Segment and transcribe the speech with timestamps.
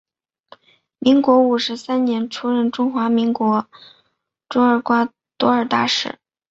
[0.97, 3.67] 民国五十三年出任中华民国
[4.49, 6.17] 驻厄瓜多尔大使。